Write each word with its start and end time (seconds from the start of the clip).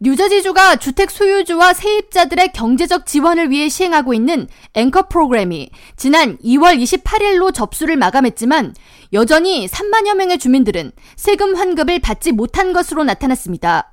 뉴저지주가 0.00 0.76
주택 0.76 1.10
소유주와 1.10 1.74
세입자들의 1.74 2.52
경제적 2.52 3.04
지원을 3.04 3.50
위해 3.50 3.68
시행하고 3.68 4.14
있는 4.14 4.46
앵커 4.74 5.08
프로그램이 5.08 5.70
지난 5.96 6.38
2월 6.38 6.80
28일로 6.80 7.52
접수를 7.52 7.96
마감했지만 7.96 8.76
여전히 9.12 9.66
3만여 9.66 10.14
명의 10.14 10.38
주민들은 10.38 10.92
세금 11.16 11.56
환급을 11.56 11.98
받지 11.98 12.30
못한 12.30 12.72
것으로 12.72 13.02
나타났습니다. 13.02 13.92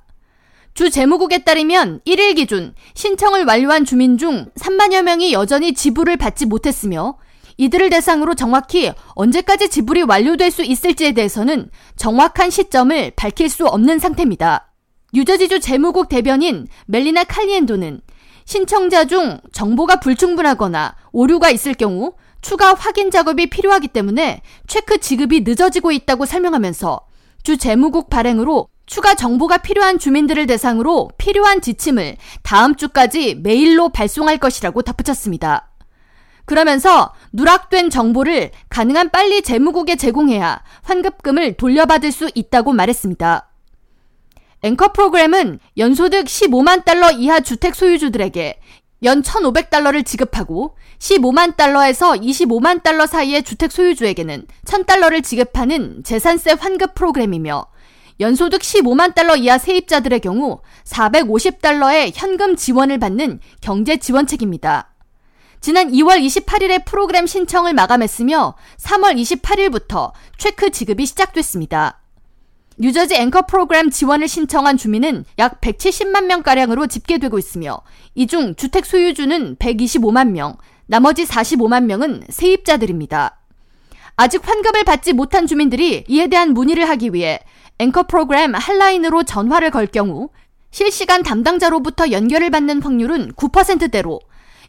주 0.74 0.90
재무국에 0.90 1.38
따르면 1.38 2.02
1일 2.06 2.36
기준 2.36 2.74
신청을 2.94 3.44
완료한 3.44 3.84
주민 3.84 4.16
중 4.16 4.46
3만여 4.60 5.02
명이 5.02 5.32
여전히 5.32 5.74
지불을 5.74 6.18
받지 6.18 6.46
못했으며 6.46 7.18
이들을 7.56 7.90
대상으로 7.90 8.36
정확히 8.36 8.92
언제까지 9.16 9.70
지불이 9.70 10.02
완료될 10.02 10.52
수 10.52 10.62
있을지에 10.62 11.12
대해서는 11.12 11.68
정확한 11.96 12.50
시점을 12.50 13.12
밝힐 13.16 13.48
수 13.48 13.66
없는 13.66 13.98
상태입니다. 13.98 14.65
뉴저지주 15.16 15.60
재무국 15.60 16.10
대변인 16.10 16.66
멜리나 16.84 17.24
칼리엔도는 17.24 18.02
신청자 18.44 19.06
중 19.06 19.40
정보가 19.50 20.00
불충분하거나 20.00 20.94
오류가 21.12 21.48
있을 21.48 21.72
경우 21.72 22.12
추가 22.42 22.74
확인 22.74 23.10
작업이 23.10 23.48
필요하기 23.48 23.88
때문에 23.88 24.42
체크 24.66 24.98
지급이 24.98 25.40
늦어지고 25.40 25.90
있다고 25.92 26.26
설명하면서 26.26 27.00
주 27.42 27.56
재무국 27.56 28.10
발행으로 28.10 28.68
추가 28.84 29.14
정보가 29.14 29.58
필요한 29.58 29.98
주민들을 29.98 30.46
대상으로 30.46 31.08
필요한 31.16 31.62
지침을 31.62 32.18
다음 32.42 32.74
주까지 32.76 33.36
메일로 33.36 33.88
발송할 33.88 34.36
것이라고 34.36 34.82
덧붙였습니다. 34.82 35.70
그러면서 36.44 37.14
누락된 37.32 37.88
정보를 37.88 38.50
가능한 38.68 39.08
빨리 39.08 39.40
재무국에 39.40 39.96
제공해야 39.96 40.62
환급금을 40.82 41.54
돌려받을 41.54 42.12
수 42.12 42.30
있다고 42.34 42.74
말했습니다. 42.74 43.45
앵커 44.62 44.92
프로그램은 44.92 45.60
연소득 45.76 46.24
15만 46.24 46.84
달러 46.84 47.10
이하 47.10 47.40
주택 47.40 47.74
소유주들에게 47.74 48.58
연 49.02 49.22
1,500달러를 49.22 50.04
지급하고 50.04 50.76
15만 50.98 51.56
달러에서 51.56 52.12
25만 52.12 52.82
달러 52.82 53.06
사이의 53.06 53.42
주택 53.42 53.70
소유주에게는 53.70 54.46
1,000달러를 54.64 55.22
지급하는 55.22 56.02
재산세 56.02 56.56
환급 56.58 56.94
프로그램이며 56.94 57.66
연소득 58.18 58.62
15만 58.62 59.14
달러 59.14 59.36
이하 59.36 59.58
세입자들의 59.58 60.20
경우 60.20 60.60
450달러의 60.84 62.12
현금 62.14 62.56
지원을 62.56 62.98
받는 62.98 63.40
경제 63.60 63.98
지원책입니다. 63.98 64.94
지난 65.60 65.90
2월 65.90 66.24
28일에 66.24 66.86
프로그램 66.86 67.26
신청을 67.26 67.74
마감했으며 67.74 68.54
3월 68.78 69.20
28일부터 69.20 70.12
체크 70.38 70.70
지급이 70.70 71.04
시작됐습니다. 71.04 72.00
뉴저지 72.78 73.14
앵커 73.14 73.42
프로그램 73.42 73.90
지원을 73.90 74.28
신청한 74.28 74.76
주민은 74.76 75.24
약 75.38 75.60
170만 75.60 76.26
명가량으로 76.26 76.86
집계되고 76.86 77.38
있으며 77.38 77.80
이 78.14 78.26
중 78.26 78.54
주택 78.54 78.84
소유주는 78.84 79.56
125만 79.56 80.30
명, 80.32 80.56
나머지 80.86 81.24
45만 81.24 81.84
명은 81.84 82.24
세입자들입니다. 82.28 83.38
아직 84.16 84.46
환급을 84.46 84.84
받지 84.84 85.12
못한 85.12 85.46
주민들이 85.46 86.04
이에 86.08 86.26
대한 86.26 86.52
문의를 86.52 86.88
하기 86.90 87.12
위해 87.12 87.40
앵커 87.78 88.02
프로그램 88.04 88.54
한라인으로 88.54 89.24
전화를 89.24 89.70
걸 89.70 89.86
경우 89.86 90.30
실시간 90.70 91.22
담당자로부터 91.22 92.10
연결을 92.10 92.50
받는 92.50 92.82
확률은 92.82 93.32
9%대로 93.32 94.20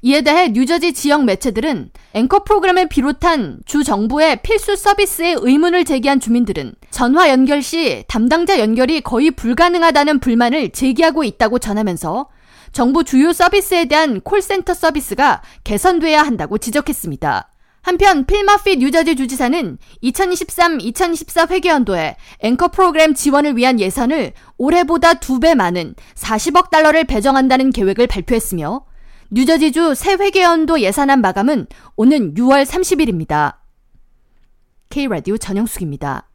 이에 0.01 0.21
대해 0.21 0.49
뉴저지 0.49 0.93
지역 0.93 1.25
매체들은 1.25 1.91
앵커 2.17 2.43
프로그램을 2.43 2.89
비롯한 2.89 3.59
주 3.67 3.83
정부의 3.83 4.41
필수 4.41 4.75
서비스에 4.75 5.35
의문을 5.37 5.85
제기한 5.85 6.19
주민들은 6.19 6.73
전화 6.89 7.29
연결 7.29 7.61
시 7.61 8.05
담당자 8.07 8.57
연결이 8.59 9.01
거의 9.01 9.29
불가능하다는 9.29 10.17
불만을 10.19 10.71
제기하고 10.71 11.23
있다고 11.23 11.59
전하면서 11.59 12.27
정부 12.71 13.03
주요 13.03 13.33
서비스에 13.33 13.85
대한 13.85 14.19
콜센터 14.21 14.73
서비스가 14.73 15.43
개선돼야 15.63 16.23
한다고 16.23 16.57
지적했습니다. 16.57 17.51
한편 17.83 18.25
필머피 18.25 18.77
뉴저지 18.77 19.15
주지사는 19.15 19.77
2023-2024 20.01 21.51
회계연도에 21.51 22.15
앵커 22.39 22.69
프로그램 22.69 23.13
지원을 23.13 23.55
위한 23.57 23.79
예산을 23.79 24.33
올해보다 24.57 25.13
두 25.13 25.39
배 25.39 25.53
많은 25.53 25.93
40억 26.15 26.71
달러를 26.71 27.03
배정한다는 27.03 27.69
계획을 27.69 28.07
발표했으며 28.07 28.85
뉴저지주 29.29 29.93
새 29.95 30.13
회계연도 30.13 30.79
예산안 30.79 31.21
마감은 31.21 31.67
오는 31.95 32.33
6월 32.33 32.65
30일입니다. 32.65 33.57
K라디오 34.89 35.37
전영숙입니다. 35.37 36.26